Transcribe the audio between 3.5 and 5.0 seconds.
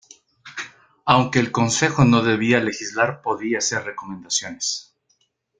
hacer recomendaciones.